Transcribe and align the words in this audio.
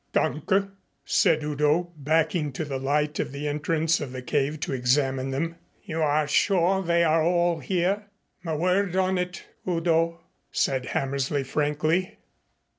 "Danke," 0.13 0.71
said 1.05 1.43
Udo, 1.43 1.93
backing 1.95 2.51
to 2.53 2.65
the 2.65 2.79
light 2.79 3.19
of 3.19 3.31
the 3.31 3.47
entrance 3.47 3.99
of 4.01 4.13
the 4.13 4.23
cave 4.23 4.59
to 4.61 4.73
examine 4.73 5.29
them. 5.29 5.57
"You 5.85 6.01
are 6.01 6.27
sure 6.27 6.81
they 6.81 7.03
are 7.03 7.21
all 7.21 7.59
here?" 7.59 8.05
"My 8.41 8.55
word 8.55 8.95
on 8.95 9.19
it, 9.19 9.45
Udo," 9.69 10.19
said 10.51 10.87
Hammersley 10.87 11.43
frankly. 11.43 12.17